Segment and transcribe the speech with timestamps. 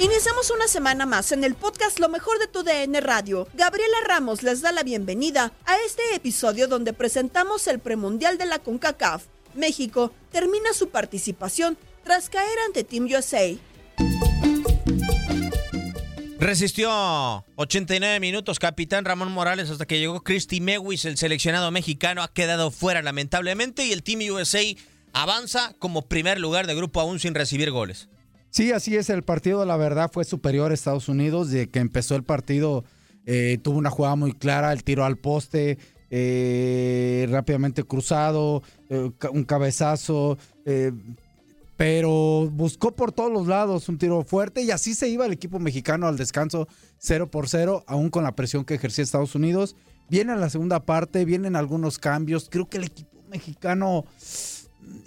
[0.00, 3.46] Iniciamos una semana más en el podcast Lo mejor de tu DN Radio.
[3.52, 8.60] Gabriela Ramos les da la bienvenida a este episodio donde presentamos el premundial de la
[8.60, 9.24] CONCACAF.
[9.54, 13.54] México termina su participación tras caer ante Team USA.
[16.38, 22.32] Resistió 89 minutos capitán Ramón Morales hasta que llegó Christy Mewis, el seleccionado mexicano, ha
[22.32, 24.62] quedado fuera lamentablemente y el Team USA
[25.12, 28.08] avanza como primer lugar de grupo aún sin recibir goles.
[28.50, 29.08] Sí, así es.
[29.10, 31.50] El partido, la verdad, fue superior a Estados Unidos.
[31.50, 32.84] De que empezó el partido,
[33.24, 35.78] eh, tuvo una jugada muy clara, el tiro al poste,
[36.10, 40.36] eh, rápidamente cruzado, eh, un cabezazo,
[41.76, 45.58] pero buscó por todos los lados un tiro fuerte y así se iba el equipo
[45.58, 46.68] mexicano al descanso
[46.98, 49.76] 0 por 0, aún con la presión que ejercía Estados Unidos.
[50.10, 52.48] Viene la segunda parte, vienen algunos cambios.
[52.50, 54.04] Creo que el equipo mexicano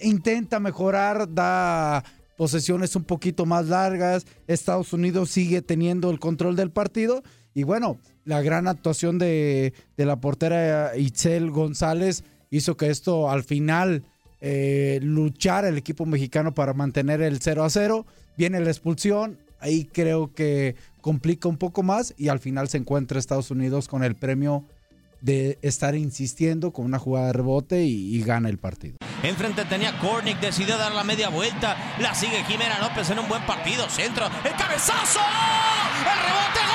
[0.01, 2.03] intenta mejorar, da
[2.37, 4.25] posesiones un poquito más largas.
[4.47, 7.23] Estados Unidos sigue teniendo el control del partido.
[7.53, 14.03] Y bueno, la gran actuación de, la portera Itzel González hizo que esto al final
[14.41, 18.05] eh, luchara el equipo mexicano para mantener el 0 a 0.
[18.37, 19.37] Viene la expulsión.
[19.59, 24.03] Ahí creo que complica un poco más y al final se encuentra Estados Unidos con
[24.03, 24.65] el premio
[25.21, 28.97] de estar insistiendo con una jugada de rebote y gana el partido.
[29.23, 31.77] Enfrente tenía Kornick, decidió dar la media vuelta.
[31.99, 33.89] La sigue Jimena López en un buen partido.
[33.89, 35.21] Centro, el cabezazo.
[35.99, 36.72] El rebote,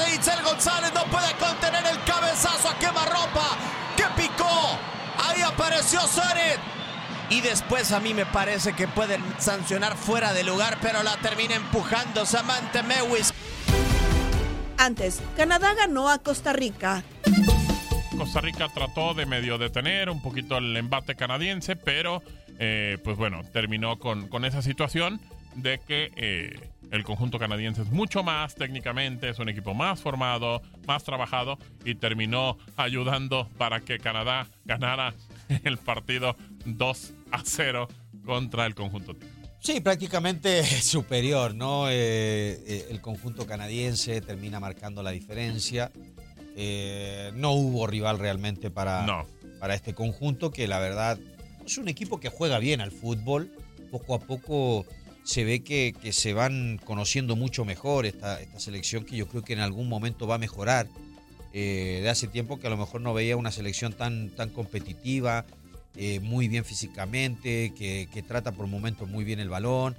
[0.00, 3.56] rechace Itzel González, no puede contener el cabezazo a quemarropa.
[3.96, 4.78] que picó!
[5.18, 6.58] Ahí apareció Zaret.
[7.28, 11.54] Y después a mí me parece que pueden sancionar fuera de lugar, pero la termina
[11.54, 13.32] empujando Samantha Mewis.
[14.78, 17.04] Antes, Canadá ganó a Costa Rica.
[18.16, 22.22] Costa Rica trató de medio detener un poquito el embate canadiense, pero
[22.58, 25.20] eh, pues bueno, terminó con, con esa situación
[25.54, 30.62] de que eh, el conjunto canadiense es mucho más técnicamente, es un equipo más formado,
[30.86, 35.14] más trabajado y terminó ayudando para que Canadá ganara
[35.64, 37.88] el partido 2 a 0
[38.24, 39.16] contra el conjunto.
[39.60, 41.88] Sí, prácticamente superior, ¿no?
[41.90, 45.92] Eh, eh, el conjunto canadiense termina marcando la diferencia.
[46.56, 49.26] Eh, no hubo rival realmente para,
[49.60, 51.18] para este conjunto, que la verdad
[51.64, 53.52] es un equipo que juega bien al fútbol.
[53.90, 54.86] Poco a poco
[55.24, 59.42] se ve que, que se van conociendo mucho mejor esta, esta selección, que yo creo
[59.42, 60.88] que en algún momento va a mejorar.
[61.52, 65.44] de hace tiempo que a lo mejor no veía una selección tan, tan competitiva,
[65.96, 69.96] eh, muy bien físicamente, que, que, trata por momentos muy bien el balón.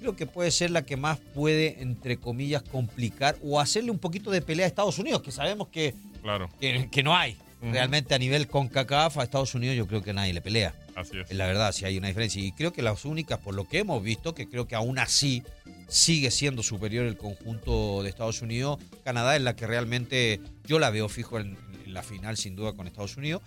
[0.00, 4.30] Creo que puede ser la que más puede, entre comillas, complicar o hacerle un poquito
[4.30, 6.48] de pelea a Estados Unidos, que sabemos que, claro.
[6.60, 7.36] que, que no hay.
[7.62, 10.74] Realmente a nivel con CACAF a Estados Unidos yo creo que nadie le pelea.
[10.96, 11.32] Así es.
[11.32, 12.42] La verdad, sí hay una diferencia.
[12.42, 15.42] Y creo que las únicas, por lo que hemos visto, que creo que aún así
[15.88, 18.78] sigue siendo superior el conjunto de Estados Unidos.
[19.04, 22.74] Canadá es la que realmente yo la veo fijo en, en la final, sin duda,
[22.74, 23.42] con Estados Unidos.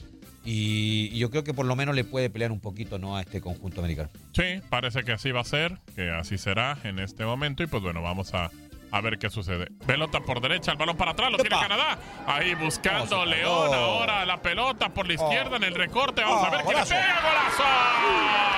[0.46, 3.18] Y, y, yo creo que por lo menos le puede pelear un poquito ¿no?
[3.18, 4.10] a este conjunto americano.
[4.32, 7.64] Sí, parece que así va a ser, que así será en este momento.
[7.64, 8.50] Y pues bueno, vamos a,
[8.92, 9.68] a ver qué sucede.
[9.86, 11.98] Pelota por derecha, el balón para atrás, lo tiene Canadá.
[12.26, 16.22] Ahí buscando León ahora la pelota por la izquierda en el recorte.
[16.22, 17.22] Vamos a ver quién pega.
[17.22, 18.57] ¡Golazo!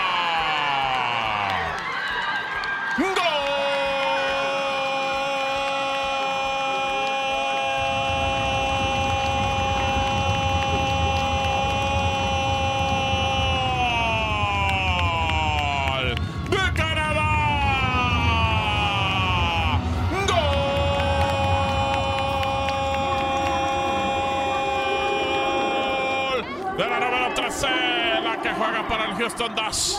[28.87, 29.95] Para el Houston Dash.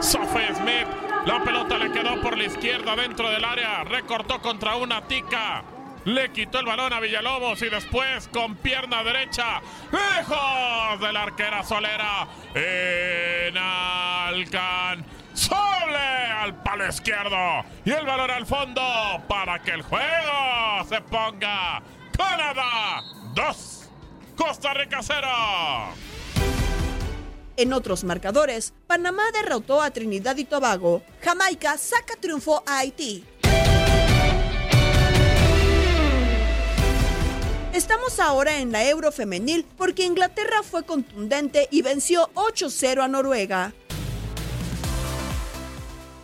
[0.00, 0.86] Sophie Smith.
[1.26, 3.84] La pelota le quedó por la izquierda dentro del área.
[3.84, 5.62] Recortó contra una tica.
[6.04, 11.62] Le quitó el balón a Villalobos y después con pierna derecha, lejos de la arquera
[11.62, 12.28] Solera,
[15.32, 18.82] Sole al palo izquierdo y el balón al fondo
[19.26, 21.82] para que el juego se ponga
[22.16, 23.00] Canadá
[23.34, 23.90] 2,
[24.36, 25.26] Costa Rica 0.
[27.56, 31.02] En otros marcadores, Panamá derrotó a Trinidad y Tobago.
[31.20, 33.24] Jamaica saca triunfo a Haití.
[37.72, 43.72] Estamos ahora en la Euro femenil porque Inglaterra fue contundente y venció 8-0 a Noruega.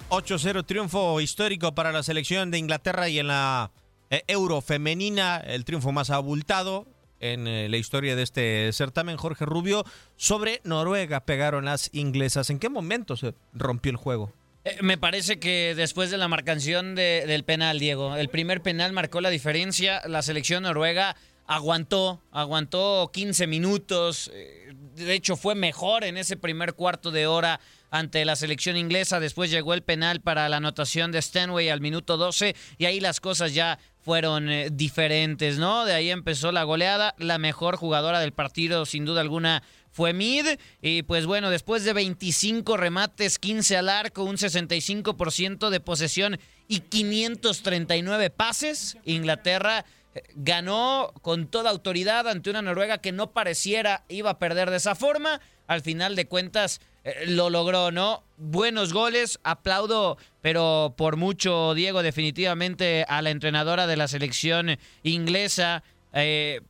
[0.09, 3.71] 8-0 triunfo histórico para la selección de Inglaterra y en la
[4.11, 6.87] eh, Euro femenina el triunfo más abultado
[7.21, 9.85] en eh, la historia de este certamen, Jorge Rubio,
[10.17, 12.51] sobre Noruega pegaron las inglesas.
[12.51, 14.33] ¿En qué momento se rompió el juego?
[14.65, 18.93] Eh, me parece que después de la marcación de, del penal, Diego, el primer penal
[18.93, 20.03] marcó la diferencia.
[20.07, 24.31] La selección noruega aguantó, aguantó 15 minutos.
[24.35, 29.21] eh, De hecho, fue mejor en ese primer cuarto de hora ante la selección inglesa.
[29.21, 33.21] Después llegó el penal para la anotación de Stanway al minuto 12 y ahí las
[33.21, 35.85] cosas ya fueron eh, diferentes, ¿no?
[35.85, 37.15] De ahí empezó la goleada.
[37.19, 40.47] La mejor jugadora del partido, sin duda alguna, fue Mid.
[40.81, 46.39] Y pues bueno, después de 25 remates, 15 al arco, un 65% de posesión
[46.69, 49.85] y 539 pases, Inglaterra
[50.15, 54.77] eh, ganó con toda autoridad ante una Noruega que no pareciera iba a perder de
[54.79, 55.41] esa forma.
[55.67, 58.23] Al final de cuentas eh, lo logró, ¿no?
[58.37, 65.83] Buenos goles, aplaudo, pero por mucho, Diego, definitivamente a la entrenadora de la selección inglesa.
[66.13, 66.61] Eh,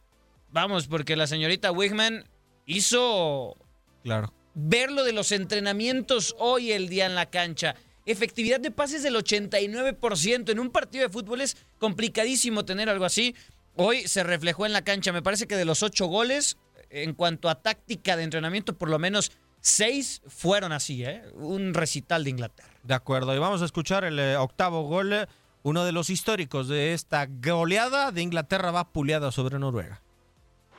[0.51, 2.25] vamos, porque la señorita Wigman
[2.67, 3.57] hizo
[4.03, 4.33] Claro.
[4.55, 7.75] ver lo de los entrenamientos hoy el día en la cancha.
[8.07, 10.51] Efectividad de pases del 89%.
[10.51, 13.35] En un partido de fútbol es complicadísimo tener algo así.
[13.77, 15.13] Hoy se reflejó en la cancha.
[15.13, 16.57] Me parece que de los ocho goles,
[16.89, 19.31] en cuanto a táctica de entrenamiento, por lo menos
[19.61, 21.23] seis fueron así, ¿eh?
[21.35, 22.71] Un recital de Inglaterra.
[22.83, 25.27] De acuerdo, y vamos a escuchar el eh, octavo gol, eh,
[25.63, 30.01] uno de los históricos de esta goleada de Inglaterra va puleada sobre Noruega.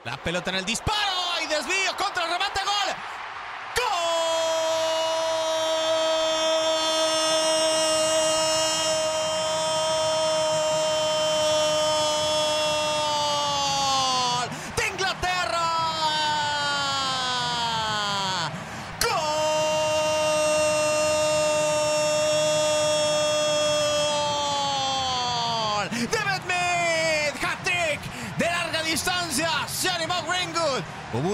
[0.04, 1.21] La pelota en el disparo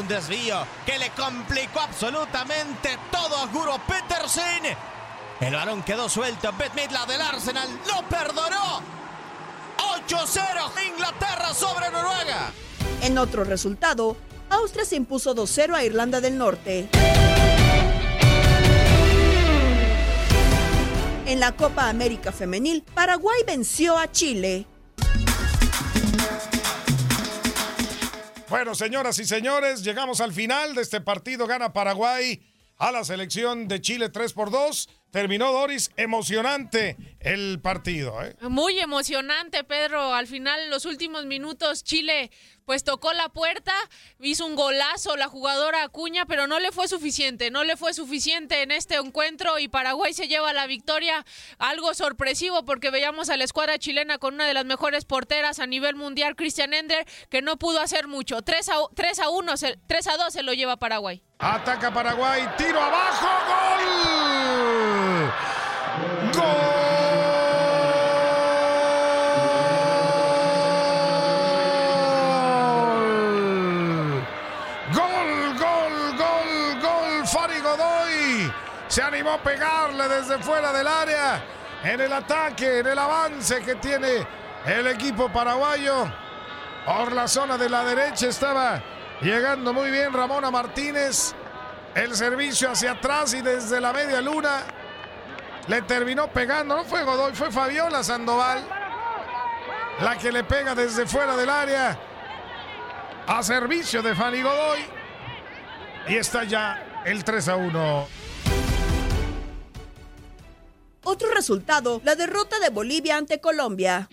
[0.08, 4.78] desvío que le complicó absolutamente todo a Guro Peterson.
[5.40, 6.52] El balón quedó suelto.
[6.58, 8.82] Beth Midland del Arsenal lo perdonó.
[10.08, 12.52] 8-0 Inglaterra sobre Noruega.
[13.02, 14.18] En otro resultado,
[14.50, 16.90] Austria se impuso 2-0 a Irlanda del Norte.
[21.28, 24.66] En la Copa América Femenil, Paraguay venció a Chile.
[28.50, 31.48] Bueno, señoras y señores, llegamos al final de este partido.
[31.48, 32.42] Gana Paraguay
[32.78, 34.90] a la selección de Chile 3 por 2.
[35.18, 38.24] Terminó Doris emocionante el partido.
[38.24, 38.36] ¿eh?
[38.42, 40.14] Muy emocionante, Pedro.
[40.14, 42.30] Al final, en los últimos minutos, Chile
[42.66, 43.74] pues tocó la puerta,
[44.20, 48.62] hizo un golazo la jugadora Acuña, pero no le fue suficiente, no le fue suficiente
[48.62, 51.26] en este encuentro y Paraguay se lleva la victoria.
[51.58, 55.66] Algo sorpresivo porque veíamos a la escuadra chilena con una de las mejores porteras a
[55.66, 58.44] nivel mundial, Christian Ender, que no pudo hacer mucho.
[58.44, 59.54] 3 a, 3 a 1,
[59.88, 61.24] 3 a 2 se lo lleva Paraguay.
[61.40, 64.17] Ataca Paraguay, tiro abajo, gol.
[78.98, 81.40] Se animó a pegarle desde fuera del área
[81.84, 84.26] en el ataque, en el avance que tiene
[84.66, 86.12] el equipo paraguayo.
[86.84, 88.82] Por la zona de la derecha estaba
[89.22, 91.36] llegando muy bien Ramona Martínez.
[91.94, 94.64] El servicio hacia atrás y desde la media luna
[95.68, 96.78] le terminó pegando.
[96.78, 98.66] No fue Godoy, fue Fabiola Sandoval
[100.00, 101.96] la que le pega desde fuera del área
[103.28, 104.80] a servicio de Fanny Godoy.
[106.08, 108.27] Y está ya el 3 a 1.
[111.10, 114.10] Otro resultado, la derrota de Bolivia ante Colombia.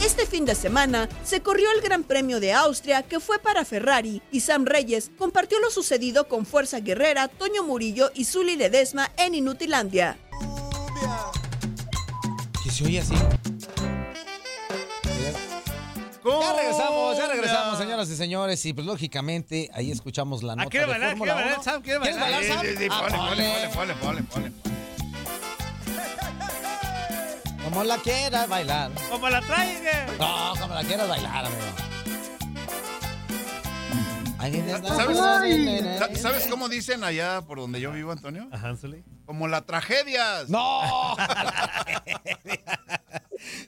[0.00, 4.22] Este fin de semana se corrió el Gran Premio de Austria que fue para Ferrari
[4.30, 9.34] y Sam Reyes compartió lo sucedido con Fuerza Guerrera, Toño Murillo y Zuli Ledesma en
[9.34, 10.16] Inutilandia.
[12.62, 13.14] Que se oye así.
[16.40, 18.64] Ya regresamos, ya regresamos, señoras y señores.
[18.66, 20.66] Y pues lógicamente ahí escuchamos la nota.
[20.66, 21.64] Ah, quiere de bailar, Fórmula quiere bailar, 1.
[21.72, 22.40] Sam, quiere ¿Quieres bailar.
[22.40, 22.66] bailar, Sam?
[22.66, 23.68] Sí, sí, sí, ponle, ponle.
[23.74, 24.52] ponle, ponle, ponle, ponle.
[27.64, 28.90] Como la quieras bailar.
[29.10, 30.06] Como la traiga.
[30.18, 31.62] No, como la quieras bailar, amigo.
[34.86, 35.18] ¿Sabes,
[35.98, 38.48] sa- ¿Sabes cómo dicen allá por donde yo vivo, Antonio?
[39.24, 40.44] Como la tragedia.
[40.46, 41.16] ¡No!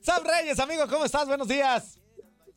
[0.03, 1.27] Sam Reyes, amigo, ¿cómo estás?
[1.27, 1.99] Buenos días.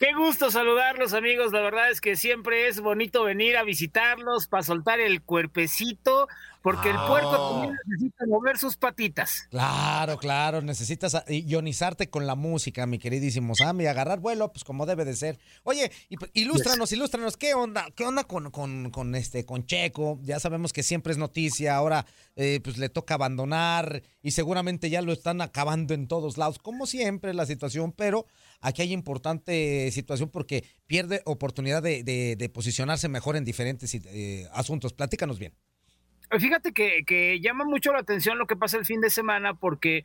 [0.01, 1.51] Qué gusto saludarlos, amigos.
[1.53, 6.27] La verdad es que siempre es bonito venir a visitarlos para soltar el cuerpecito,
[6.63, 9.47] porque el puerco también necesita mover sus patitas.
[9.51, 14.87] Claro, claro, necesitas ionizarte con la música, mi queridísimo Sam, y agarrar vuelo, pues como
[14.87, 15.37] debe de ser.
[15.61, 17.85] Oye, y- ilústranos, ilústranos, ¿qué onda?
[17.95, 20.17] ¿Qué onda con, con, con este, con Checo?
[20.23, 25.03] Ya sabemos que siempre es noticia, ahora eh, pues le toca abandonar y seguramente ya
[25.03, 28.25] lo están acabando en todos lados, como siempre la situación, pero
[28.61, 34.93] aquí hay importante situación porque pierde oportunidad de, posicionarse mejor en diferentes eh, asuntos.
[34.93, 35.53] Platícanos bien.
[36.39, 40.03] Fíjate que, que llama mucho la atención lo que pasa el fin de semana, porque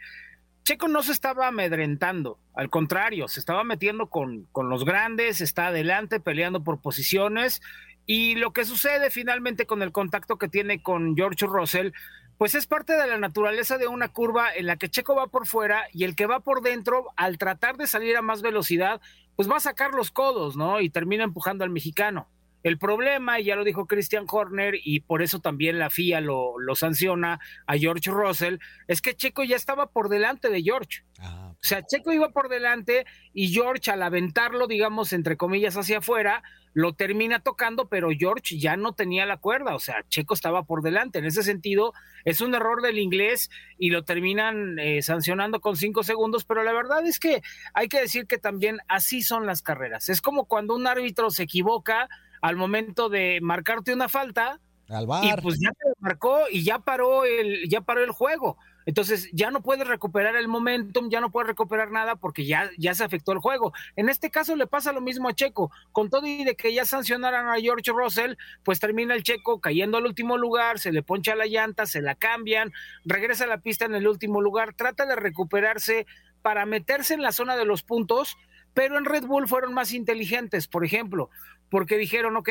[0.66, 5.68] Checo no se estaba amedrentando, al contrario, se estaba metiendo con, con los grandes, está
[5.68, 7.62] adelante peleando por posiciones.
[8.04, 11.92] Y lo que sucede finalmente con el contacto que tiene con George Russell,
[12.38, 15.46] pues es parte de la naturaleza de una curva en la que Checo va por
[15.46, 19.00] fuera y el que va por dentro, al tratar de salir a más velocidad,
[19.36, 20.80] pues va a sacar los codos, ¿no?
[20.80, 22.28] Y termina empujando al mexicano.
[22.66, 26.58] El problema, y ya lo dijo Christian Horner, y por eso también la FIA lo,
[26.58, 28.56] lo sanciona a George Russell,
[28.88, 31.04] es que Checo ya estaba por delante de George.
[31.22, 36.42] O sea, Checo iba por delante y George al aventarlo, digamos, entre comillas, hacia afuera,
[36.74, 40.82] lo termina tocando, pero George ya no tenía la cuerda, o sea, Checo estaba por
[40.82, 41.20] delante.
[41.20, 41.92] En ese sentido,
[42.24, 46.72] es un error del inglés y lo terminan eh, sancionando con cinco segundos, pero la
[46.72, 47.42] verdad es que
[47.74, 50.08] hay que decir que también así son las carreras.
[50.08, 52.08] Es como cuando un árbitro se equivoca
[52.46, 57.24] al momento de marcarte una falta, Al y pues ya te marcó y ya paró
[57.24, 58.56] el ya paró el juego.
[58.86, 62.94] Entonces ya no puedes recuperar el momentum, ya no puedes recuperar nada porque ya, ya
[62.94, 63.72] se afectó el juego.
[63.96, 65.72] En este caso le pasa lo mismo a Checo.
[65.90, 69.98] Con todo y de que ya sancionaran a George Russell, pues termina el Checo cayendo
[69.98, 72.72] al último lugar, se le poncha la llanta, se la cambian,
[73.04, 76.06] regresa a la pista en el último lugar, trata de recuperarse
[76.42, 78.36] para meterse en la zona de los puntos,
[78.76, 81.30] pero en Red Bull fueron más inteligentes, por ejemplo,
[81.70, 82.50] porque dijeron, ok,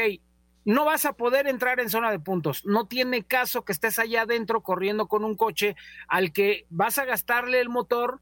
[0.66, 2.66] no vas a poder entrar en zona de puntos.
[2.66, 5.76] No tiene caso que estés allá adentro corriendo con un coche
[6.08, 8.22] al que vas a gastarle el motor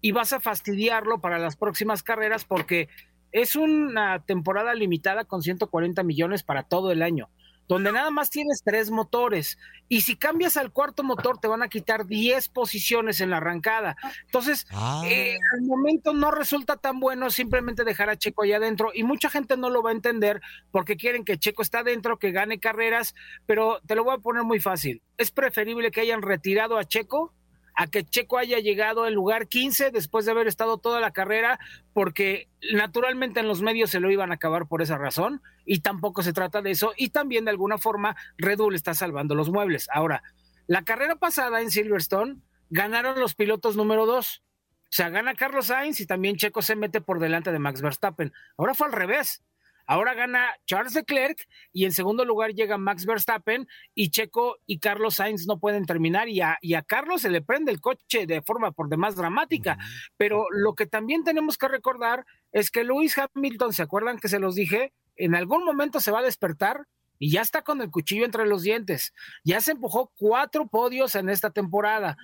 [0.00, 2.88] y vas a fastidiarlo para las próximas carreras porque
[3.32, 7.28] es una temporada limitada con 140 millones para todo el año.
[7.72, 9.56] Donde nada más tienes tres motores.
[9.88, 13.96] Y si cambias al cuarto motor, te van a quitar 10 posiciones en la arrancada.
[14.26, 15.02] Entonces, Ah.
[15.06, 18.90] eh, al momento no resulta tan bueno simplemente dejar a Checo allá adentro.
[18.94, 22.30] Y mucha gente no lo va a entender porque quieren que Checo está adentro, que
[22.30, 23.14] gane carreras.
[23.46, 25.02] Pero te lo voy a poner muy fácil.
[25.16, 27.32] Es preferible que hayan retirado a Checo
[27.74, 31.58] a que Checo haya llegado al lugar 15 después de haber estado toda la carrera,
[31.92, 36.22] porque naturalmente en los medios se lo iban a acabar por esa razón, y tampoco
[36.22, 39.88] se trata de eso, y también de alguna forma Red Bull está salvando los muebles.
[39.92, 40.22] Ahora,
[40.66, 44.42] la carrera pasada en Silverstone ganaron los pilotos número 2.
[44.44, 48.32] O sea, gana Carlos Sainz y también Checo se mete por delante de Max Verstappen.
[48.58, 49.42] Ahora fue al revés.
[49.86, 55.16] Ahora gana Charles Leclerc y en segundo lugar llega Max Verstappen y Checo y Carlos
[55.16, 58.42] Sainz no pueden terminar y a, y a Carlos se le prende el coche de
[58.42, 59.78] forma por demás dramática.
[60.16, 64.38] Pero lo que también tenemos que recordar es que Lewis Hamilton, ¿se acuerdan que se
[64.38, 64.92] los dije?
[65.16, 66.86] En algún momento se va a despertar
[67.18, 69.14] y ya está con el cuchillo entre los dientes.
[69.44, 72.16] Ya se empujó cuatro podios en esta temporada.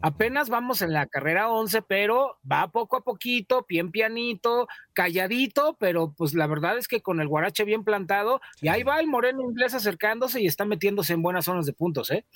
[0.00, 6.12] Apenas vamos en la carrera 11, pero va poco a poquito, bien pianito, calladito, pero
[6.16, 9.40] pues la verdad es que con el guarache bien plantado, y ahí va el moreno
[9.42, 12.26] inglés acercándose y está metiéndose en buenas zonas de puntos, ¿eh?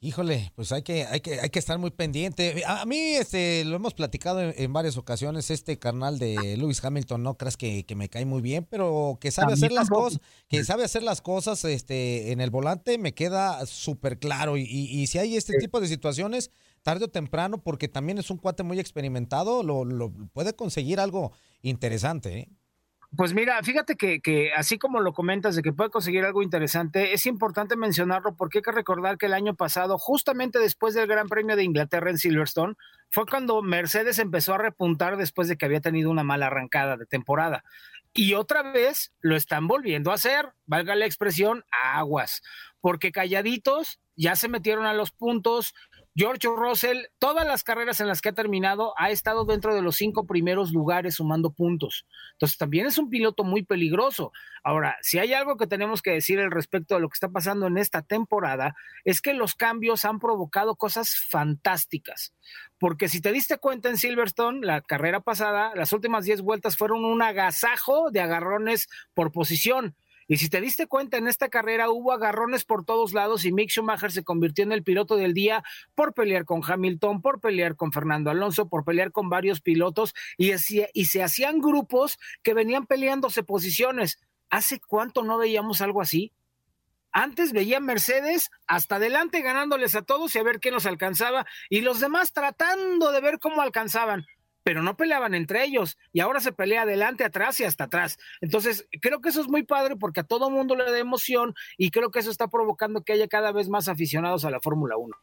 [0.00, 2.62] Híjole, pues hay que, hay que, hay que estar muy pendiente.
[2.64, 6.84] A, a mí, este, lo hemos platicado en, en varias ocasiones, este carnal de Lewis
[6.84, 10.20] Hamilton, no creas que, que me cae muy bien, pero que sabe hacer las cosas,
[10.46, 14.56] que sabe hacer las cosas, este, en el volante me queda súper claro.
[14.56, 16.52] Y, y- y si hay este tipo de situaciones,
[16.84, 21.32] tarde o temprano, porque también es un cuate muy experimentado, lo, lo puede conseguir algo
[21.60, 22.48] interesante, ¿eh?
[23.16, 27.14] Pues mira, fíjate que, que así como lo comentas de que puede conseguir algo interesante,
[27.14, 31.26] es importante mencionarlo porque hay que recordar que el año pasado, justamente después del Gran
[31.26, 32.74] Premio de Inglaterra en Silverstone,
[33.08, 37.06] fue cuando Mercedes empezó a repuntar después de que había tenido una mala arrancada de
[37.06, 37.64] temporada.
[38.12, 42.42] Y otra vez lo están volviendo a hacer, valga la expresión, aguas,
[42.80, 45.74] porque calladitos ya se metieron a los puntos.
[46.18, 49.94] George Russell, todas las carreras en las que ha terminado, ha estado dentro de los
[49.94, 52.08] cinco primeros lugares sumando puntos.
[52.32, 54.32] Entonces también es un piloto muy peligroso.
[54.64, 57.68] Ahora, si hay algo que tenemos que decir al respecto de lo que está pasando
[57.68, 62.34] en esta temporada, es que los cambios han provocado cosas fantásticas.
[62.80, 67.04] Porque si te diste cuenta en Silverstone, la carrera pasada, las últimas 10 vueltas fueron
[67.04, 69.94] un agasajo de agarrones por posición.
[70.30, 73.70] Y si te diste cuenta, en esta carrera hubo agarrones por todos lados y Mick
[73.70, 75.64] Schumacher se convirtió en el piloto del día
[75.94, 80.52] por pelear con Hamilton, por pelear con Fernando Alonso, por pelear con varios pilotos y,
[80.92, 84.20] y se hacían grupos que venían peleándose posiciones.
[84.50, 86.30] ¿Hace cuánto no veíamos algo así?
[87.10, 91.80] Antes veía Mercedes hasta adelante ganándoles a todos y a ver qué nos alcanzaba y
[91.80, 94.26] los demás tratando de ver cómo alcanzaban
[94.68, 98.18] pero no peleaban entre ellos y ahora se pelea adelante, atrás y hasta atrás.
[98.42, 101.90] Entonces, creo que eso es muy padre porque a todo mundo le da emoción y
[101.90, 105.16] creo que eso está provocando que haya cada vez más aficionados a la Fórmula 1.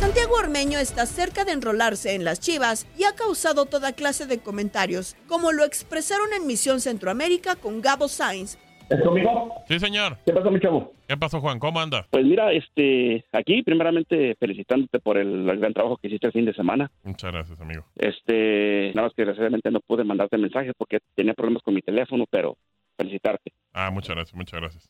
[0.00, 4.40] Santiago Ormeño está cerca de enrolarse en las Chivas y ha causado toda clase de
[4.40, 8.58] comentarios, como lo expresaron en Misión Centroamérica con Gabo Sainz.
[8.88, 9.52] ¿Es conmigo?
[9.66, 10.16] Sí, señor.
[10.24, 10.92] ¿Qué pasa, mi chavo?
[11.08, 11.58] ¿Qué pasó, Juan?
[11.58, 12.06] ¿Cómo anda?
[12.10, 16.44] Pues mira, este, aquí primeramente felicitándote por el, el gran trabajo que hiciste el fin
[16.44, 16.90] de semana.
[17.02, 17.84] Muchas gracias, amigo.
[17.96, 22.26] Este, nada más que desgraciadamente no pude mandarte mensajes porque tenía problemas con mi teléfono,
[22.30, 22.56] pero
[22.96, 23.52] felicitarte.
[23.72, 24.88] Ah, muchas gracias, muchas gracias.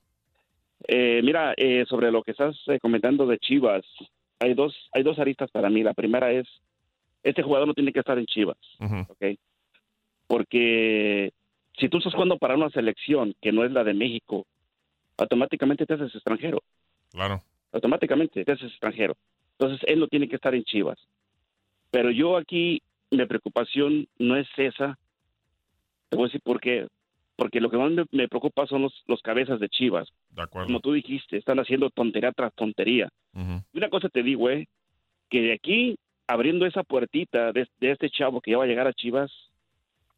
[0.88, 3.84] Eh, mira, eh, sobre lo que estás eh, comentando de Chivas,
[4.40, 5.82] hay dos, hay dos aristas para mí.
[5.82, 6.46] La primera es,
[7.22, 9.38] este jugador no tiene que estar en Chivas, ¿ok?
[10.26, 11.32] Porque
[11.78, 14.46] si tú estás jugando para una selección que no es la de México,
[15.18, 16.62] automáticamente te haces extranjero.
[17.12, 17.40] Claro.
[17.72, 19.16] automáticamente te haces extranjero.
[19.58, 20.98] Entonces, él no tiene que estar en Chivas.
[21.90, 24.98] Pero yo aquí, mi preocupación no es esa.
[26.08, 26.88] Te voy a decir por qué.
[27.36, 30.08] Porque lo que más me, me preocupa son los, los cabezas de Chivas.
[30.30, 30.66] De acuerdo.
[30.66, 33.10] Como tú dijiste, están haciendo tontería tras tontería.
[33.34, 34.66] Y una cosa te digo, eh,
[35.28, 38.86] que de aquí, abriendo esa puertita de, de este chavo que ya va a llegar
[38.86, 39.30] a Chivas,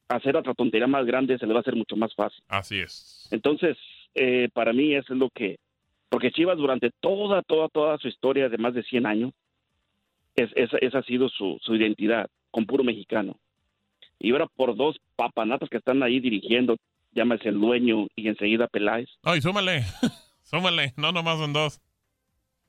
[0.08, 2.42] hacer otra tontería más grande se le va a hacer mucho más fácil.
[2.48, 3.28] Así es.
[3.30, 3.76] Entonces,
[4.14, 5.58] eh, para mí eso es lo que...
[6.08, 9.32] Porque Chivas durante toda, toda, toda su historia de más de 100 años,
[10.36, 13.36] es, esa, esa ha sido su, su identidad, con puro mexicano.
[14.18, 16.76] Y ahora por dos papanatas que están ahí dirigiendo,
[17.12, 19.10] llámese el dueño y enseguida Peláez.
[19.22, 19.82] Ay, súmale.
[20.42, 20.94] súmale.
[20.96, 21.80] No nomás son dos.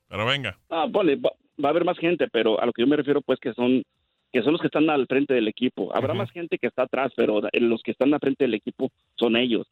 [0.09, 0.57] Pero venga.
[0.69, 1.31] Ah, ponle, va,
[1.63, 3.83] va a haber más gente, pero a lo que yo me refiero pues que son
[4.31, 5.95] que son los que están al frente del equipo.
[5.95, 9.35] Habrá más gente que está atrás, pero los que están al frente del equipo son
[9.35, 9.67] ellos.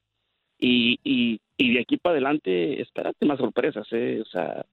[0.60, 4.22] Y, y, y de aquí para adelante, espérate más sorpresas, ¿eh?
[4.22, 4.66] O sea,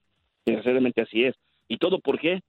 [0.46, 1.34] desgraciadamente así es.
[1.68, 2.40] ¿Y todo por qué?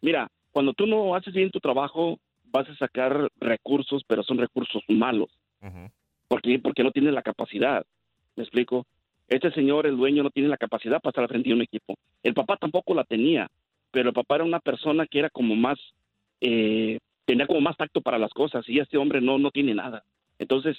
[0.00, 4.82] Mira, cuando tú no haces bien tu trabajo, vas a sacar recursos, pero son recursos
[4.88, 5.30] malos.
[6.28, 7.84] porque porque no tiene la capacidad.
[8.36, 8.86] ¿Me explico?
[9.28, 11.94] Este señor, el dueño, no tiene la capacidad para estar al frente de un equipo.
[12.22, 13.48] El papá tampoco la tenía,
[13.90, 15.78] pero el papá era una persona que era como más,
[16.42, 20.02] eh, tenía como más tacto para las cosas y este hombre no, no tiene nada.
[20.38, 20.76] Entonces,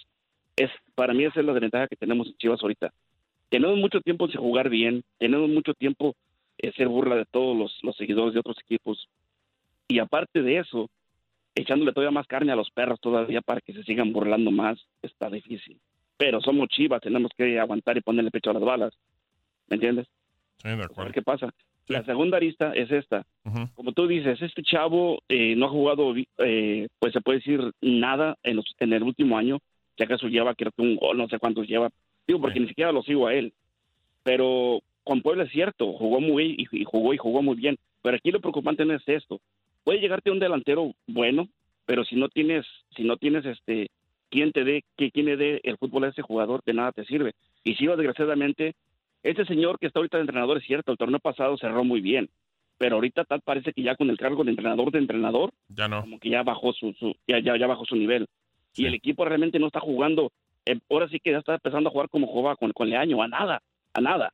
[0.57, 2.93] es para mí esa es la desventaja que tenemos en Chivas ahorita.
[3.49, 6.15] Tenemos mucho tiempo sin jugar bien, tenemos mucho tiempo
[6.57, 9.07] eh, ser burla de todos los, los seguidores de otros equipos.
[9.87, 10.89] Y aparte de eso,
[11.55, 15.29] echándole todavía más carne a los perros todavía para que se sigan burlando más, está
[15.29, 15.79] difícil.
[16.17, 18.93] Pero somos chivas, tenemos que aguantar y ponerle pecho a las balas.
[19.69, 20.07] ¿Me entiendes?
[20.57, 21.01] Sí, de acuerdo.
[21.01, 21.53] A ver qué pasa.
[21.87, 23.25] La segunda arista es esta.
[23.75, 28.37] Como tú dices, este chavo eh, no ha jugado, eh, pues se puede decir, nada
[28.43, 29.59] en, los, en el último año.
[29.97, 31.89] Si acaso lleva, creo que un gol, no sé cuántos lleva.
[32.25, 33.53] Digo, porque ni siquiera lo sigo a él.
[34.23, 37.77] Pero con Puebla es cierto, jugó muy y, y jugó y jugó muy bien.
[38.01, 39.39] Pero aquí lo preocupante no es esto.
[39.83, 41.49] Puede llegarte un delantero bueno,
[41.85, 42.65] pero si no tienes,
[42.95, 43.89] si no tienes este
[44.29, 47.05] quien te dé, que quien le dé el fútbol a ese jugador, de nada te
[47.05, 47.33] sirve.
[47.63, 48.73] Y si desgraciadamente,
[49.23, 52.29] este señor que está ahorita de entrenador es cierto, el torneo pasado cerró muy bien,
[52.77, 56.01] pero ahorita tal parece que ya con el cargo de entrenador de entrenador, ya no.
[56.01, 58.27] como que ya bajó su, su ya, ya, ya bajó su nivel.
[58.75, 60.31] Y el equipo realmente no está jugando,
[60.65, 63.27] eh, ahora sí que ya está empezando a jugar como jugaba con, con Leaño, a
[63.27, 63.61] nada,
[63.93, 64.33] a nada.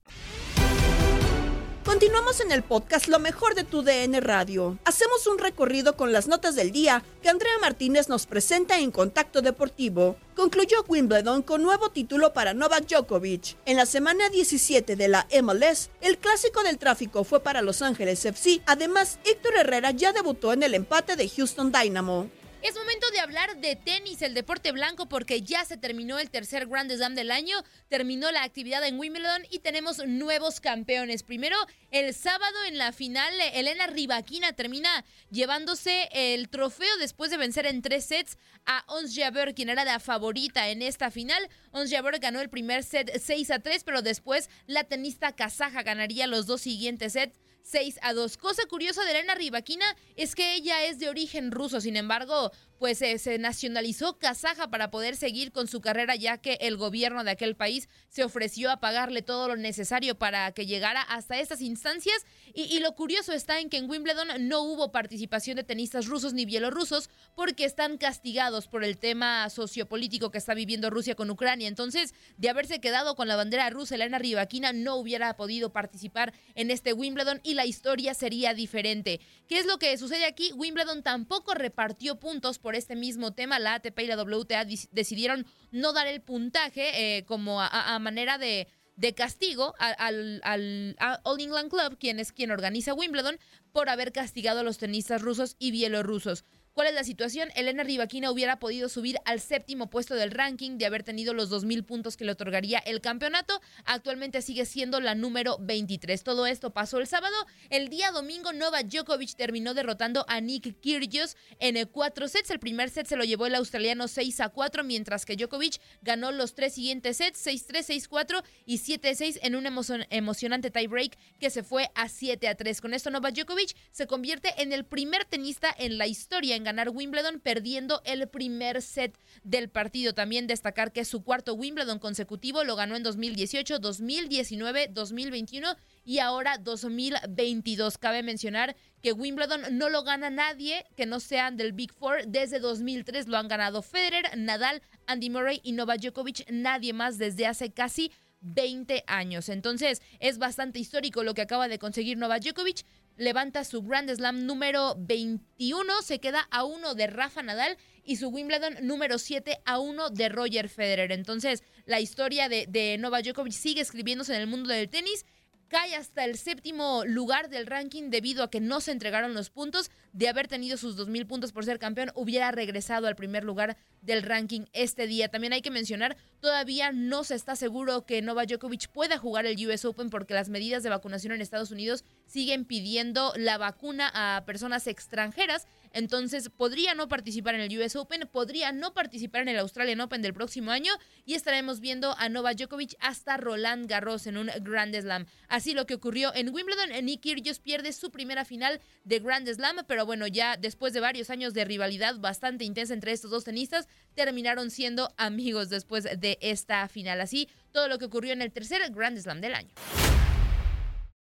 [1.91, 4.79] Continuamos en el podcast Lo mejor de tu DN Radio.
[4.85, 9.41] Hacemos un recorrido con las notas del día que Andrea Martínez nos presenta en Contacto
[9.41, 10.15] Deportivo.
[10.35, 13.57] Concluyó Wimbledon con nuevo título para Novak Djokovic.
[13.65, 18.25] En la semana 17 de la MLS, el clásico del tráfico fue para Los Ángeles
[18.25, 18.61] FC.
[18.65, 22.29] Además, Héctor Herrera ya debutó en el empate de Houston Dynamo.
[22.61, 26.67] Es momento de hablar de tenis, el deporte blanco, porque ya se terminó el tercer
[26.67, 27.55] Grand Slam del año,
[27.89, 31.23] terminó la actividad en Wimbledon y tenemos nuevos campeones.
[31.23, 31.57] Primero,
[31.89, 37.81] el sábado en la final, Elena Rivaquina termina llevándose el trofeo después de vencer en
[37.81, 41.49] tres sets a Ons Jabeur, quien era la favorita en esta final.
[41.71, 46.27] Ons Jabeur ganó el primer set 6 a 3, pero después la tenista kazaja ganaría
[46.27, 48.37] los dos siguientes sets 6 a 2.
[48.37, 52.99] Cosa curiosa de Elena Rivaquina es que ella es de origen ruso, sin embargo, pues
[53.03, 57.29] eh, se nacionalizó kazaja para poder seguir con su carrera ya que el gobierno de
[57.29, 62.25] aquel país se ofreció a pagarle todo lo necesario para que llegara hasta estas instancias
[62.55, 66.45] y, lo curioso está en que en Wimbledon no hubo participación de tenistas rusos ni
[66.45, 71.67] bielorrusos porque están castigados por el tema sociopolítico que está viviendo Rusia con Ucrania.
[71.67, 76.71] Entonces, de haberse quedado con la bandera rusa, Elena Rivaquina no hubiera podido participar en
[76.71, 79.21] este Wimbledon y la historia sería diferente.
[79.47, 80.51] ¿Qué es lo que sucede aquí?
[80.53, 83.59] Wimbledon tampoco repartió puntos este mismo tema.
[83.59, 88.37] La ATP y la WTA decidieron no dar el puntaje eh, como a, a, manera
[88.37, 93.37] de, de castigo al, al, al, All England Club, quien es quien organiza Wimbledon,
[93.71, 96.45] por haber castigado a los tenistas rusos y bielorrusos.
[96.73, 97.49] ¿Cuál es la situación?
[97.55, 101.83] Elena Rivaquina hubiera podido subir al séptimo puesto del ranking de haber tenido los 2.000
[101.85, 103.59] puntos que le otorgaría el campeonato.
[103.83, 106.23] Actualmente sigue siendo la número 23.
[106.23, 107.35] Todo esto pasó el sábado.
[107.69, 112.51] El día domingo, Novak Djokovic terminó derrotando a Nick Kyrgios en cuatro sets.
[112.51, 116.31] El primer set se lo llevó el australiano 6 a 4, mientras que Djokovic ganó
[116.31, 121.63] los tres siguientes sets, 6-3, 6-4 y 7-6 en un emocion emocionante tiebreak que se
[121.63, 122.79] fue a 7 a 3.
[122.79, 127.39] Con esto, Novak Djokovic se convierte en el primer tenista en la historia ganar Wimbledon,
[127.39, 130.13] perdiendo el primer set del partido.
[130.13, 136.57] También destacar que su cuarto Wimbledon consecutivo, lo ganó en 2018, 2019, 2021 y ahora
[136.57, 137.97] 2022.
[137.97, 142.27] Cabe mencionar que Wimbledon no lo gana nadie que no sean del Big Four.
[142.27, 147.47] Desde 2003 lo han ganado Federer, Nadal, Andy Murray y Novak Djokovic, nadie más desde
[147.47, 149.49] hace casi 20 años.
[149.49, 152.85] Entonces es bastante histórico lo que acaba de conseguir Novak Djokovic.
[153.21, 158.29] Levanta su Grand Slam número 21, se queda a uno de Rafa Nadal y su
[158.29, 161.11] Wimbledon número 7 a uno de Roger Federer.
[161.11, 165.27] Entonces la historia de, de Novak Djokovic sigue escribiéndose en el mundo del tenis
[165.71, 169.89] cae hasta el séptimo lugar del ranking debido a que no se entregaron los puntos.
[170.11, 174.21] De haber tenido sus 2.000 puntos por ser campeón, hubiera regresado al primer lugar del
[174.21, 175.29] ranking este día.
[175.29, 179.65] También hay que mencionar, todavía no se está seguro que Novak Djokovic pueda jugar el
[179.65, 184.43] US Open porque las medidas de vacunación en Estados Unidos siguen pidiendo la vacuna a
[184.45, 185.67] personas extranjeras.
[185.93, 190.21] Entonces podría no participar en el US Open, podría no participar en el Australian Open
[190.21, 190.91] del próximo año
[191.25, 195.25] y estaremos viendo a Novak Djokovic hasta Roland Garros en un Grand Slam.
[195.47, 199.77] Así lo que ocurrió en Wimbledon, Nick Kyrgios pierde su primera final de Grand Slam,
[199.87, 203.87] pero bueno, ya después de varios años de rivalidad bastante intensa entre estos dos tenistas,
[204.13, 207.21] terminaron siendo amigos después de esta final.
[207.21, 209.73] Así, todo lo que ocurrió en el tercer Grand Slam del año.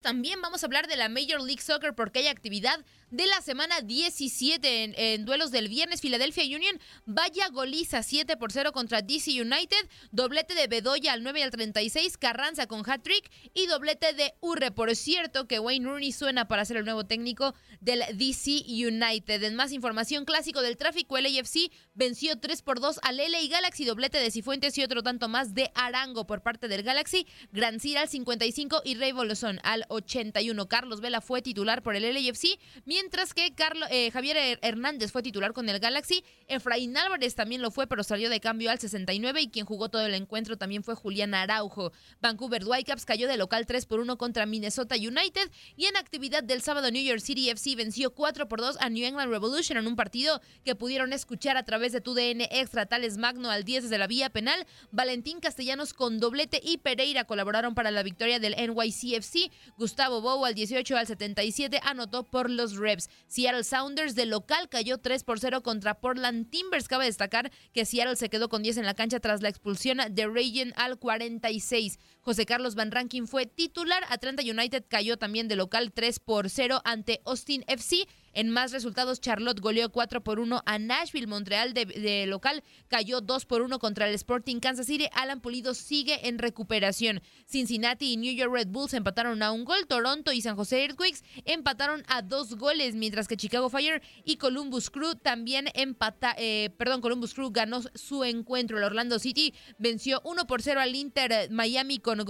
[0.06, 2.78] También vamos a hablar de la Major League Soccer porque hay actividad
[3.10, 6.00] de la semana 17 en, duelos del viernes.
[6.00, 9.88] Philadelphia Union vaya goliza 7 por 0 contra DC United.
[10.10, 12.16] Doblete de Bedoya al 9 y al 36.
[12.18, 13.30] Carranza con hat-trick.
[13.54, 14.70] Y doblete de Urre.
[14.70, 19.42] Por cierto que Wayne Rooney suena para ser el nuevo técnico del DC United.
[19.42, 23.84] En más información, clásico del tráfico, el AFC venció 3 por 2 al LA Galaxy.
[23.84, 27.26] Doblete de Cifuentes y otro tanto más de Arango por parte del Galaxy.
[27.52, 30.68] Gran Cira al 55 y Rey Bolosón al 81.
[30.68, 32.58] Carlos Vela fue titular por el LAFC,
[32.96, 36.24] mientras que Carlos, eh, Javier Hernández fue titular con el Galaxy.
[36.48, 40.06] Efraín Álvarez también lo fue, pero salió de cambio al 69 y quien jugó todo
[40.06, 41.92] el encuentro también fue Julián Araujo.
[42.22, 46.62] Vancouver Whitecaps cayó de local 3 por 1 contra Minnesota United y en actividad del
[46.62, 49.94] sábado New York City FC venció 4 por 2 a New England Revolution en un
[49.94, 54.06] partido que pudieron escuchar a través de TUDN Extra, tales Magno al 10 desde la
[54.06, 59.52] vía penal, Valentín Castellanos con doblete y Pereira colaboraron para la victoria del NYCFC.
[59.76, 63.10] Gustavo Bow al 18 al 77 anotó por los Rebs.
[63.26, 66.86] Seattle Sounders de local cayó 3 por 0 contra Portland Timbers.
[66.86, 70.28] Cabe destacar que Seattle se quedó con 10 en la cancha tras la expulsión de
[70.28, 71.98] Regen al 46.
[72.20, 74.04] José Carlos Van Rankin fue titular.
[74.08, 78.06] Atlanta United cayó también de local 3 por 0 ante Austin FC.
[78.36, 81.26] En más resultados, Charlotte goleó 4 por 1 a Nashville.
[81.26, 85.06] Montreal de, local cayó 2 por 1 contra el Sporting Kansas City.
[85.14, 87.22] Alan Pulido sigue en recuperación.
[87.46, 89.86] Cincinnati y New York Red Bulls empataron a un gol.
[89.86, 94.90] Toronto y San José Earthquakes empataron a dos goles, mientras que Chicago Fire y Columbus
[94.90, 98.76] Crew también empata, eh, perdón, Columbus Crew ganó su encuentro.
[98.76, 102.22] El Orlando City venció 1 por 0 al Inter Miami con,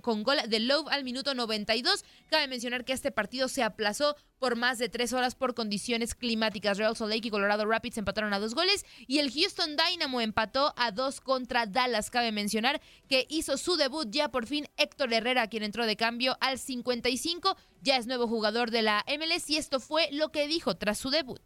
[0.00, 2.02] con gol de Love al minuto 92.
[2.30, 6.78] Cabe mencionar que este partido se aplazó por más de tres horas por condiciones climáticas.
[6.78, 10.74] Real Salt Lake y Colorado Rapids empataron a dos goles y el Houston Dynamo empató
[10.76, 12.10] a dos contra Dallas.
[12.10, 16.36] Cabe mencionar que hizo su debut ya por fin Héctor Herrera, quien entró de cambio
[16.40, 17.56] al 55.
[17.82, 21.10] Ya es nuevo jugador de la MLS y esto fue lo que dijo tras su
[21.10, 21.40] debut.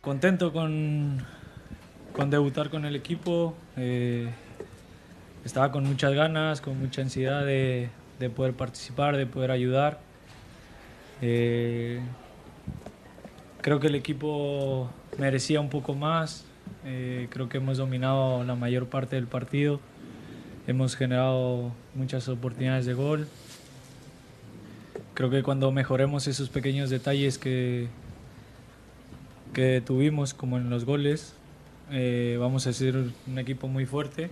[0.00, 1.24] Contento con,
[2.14, 3.54] con debutar con el equipo.
[3.76, 4.28] Eh,
[5.44, 10.00] estaba con muchas ganas, con mucha ansiedad de, de poder participar, de poder ayudar.
[11.20, 12.00] Eh,
[13.62, 16.44] Creo que el equipo merecía un poco más.
[16.84, 19.78] Eh, creo que hemos dominado la mayor parte del partido.
[20.66, 23.28] Hemos generado muchas oportunidades de gol.
[25.14, 27.86] Creo que cuando mejoremos esos pequeños detalles que,
[29.54, 31.34] que tuvimos, como en los goles,
[31.92, 34.30] eh, vamos a ser un equipo muy fuerte.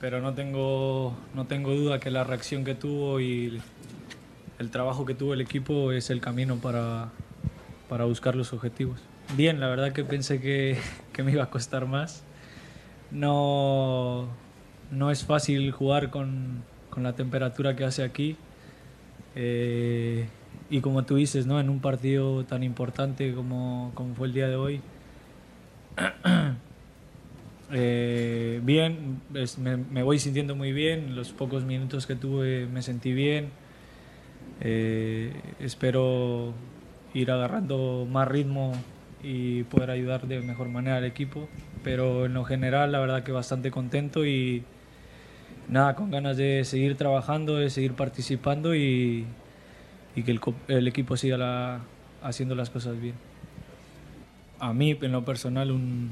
[0.00, 3.60] Pero no tengo, no tengo duda que la reacción que tuvo y
[4.58, 7.10] el trabajo que tuvo el equipo es el camino para,
[7.88, 9.00] para buscar los objetivos.
[9.36, 10.78] Bien, la verdad que pensé que,
[11.12, 12.24] que me iba a costar más.
[13.10, 14.28] No,
[14.90, 18.36] no es fácil jugar con, con la temperatura que hace aquí.
[19.34, 20.26] Eh,
[20.70, 21.60] y como tú dices, ¿no?
[21.60, 24.80] en un partido tan importante como, como fue el día de hoy,
[27.72, 29.20] eh, bien,
[29.90, 31.16] me, voy sintiendo muy bien.
[31.16, 33.50] Los pocos minutos que tuve me sentí bien.
[34.60, 36.52] Eh, espero
[37.18, 38.72] ir agarrando más ritmo
[39.22, 41.48] y poder ayudar de mejor manera al equipo.
[41.82, 44.62] Pero en lo general, la verdad que bastante contento y
[45.68, 49.26] nada, con ganas de seguir trabajando, de seguir participando y,
[50.14, 51.80] y que el, el, equipo siga
[52.22, 53.14] haciendo las cosas bien.
[54.60, 56.10] A mí, en lo personal, un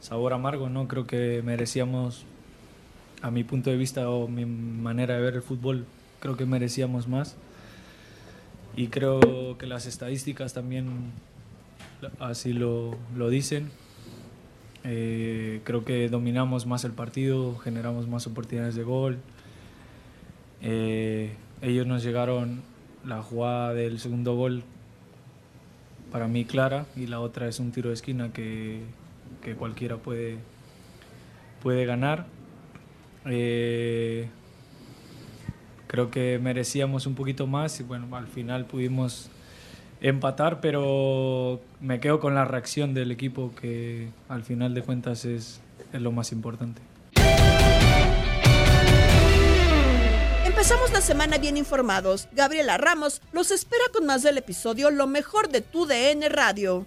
[0.00, 0.88] sabor amargo, ¿no?
[0.88, 2.24] Creo que merecíamos,
[3.22, 5.86] a mi punto de vista o mi manera de ver el fútbol,
[6.20, 7.36] creo que merecíamos más
[8.76, 11.12] y creo que las estadísticas también
[12.20, 13.70] así lo, lo dicen.
[14.84, 19.18] Eh, creo que dominamos más el partido, generamos más oportunidades de gol.
[20.62, 22.62] Eh, ellos nos llegaron
[23.04, 24.62] la jugada del segundo gol
[26.12, 28.82] para mí clara y la otra es un tiro de esquina que,
[29.42, 30.38] que cualquiera puede,
[31.62, 32.26] puede ganar.
[33.24, 34.28] Eh,
[35.86, 39.30] creo que merecíamos un poquito más y bueno, al final pudimos
[40.00, 45.60] empatar, pero me quedo con la reacción del equipo que al final de cuentas es,
[45.92, 46.82] es lo más importante.
[50.44, 52.28] Empezamos la semana bien informados.
[52.32, 56.86] Gabriela Ramos los espera con más del episodio Lo mejor de tu DN Radio.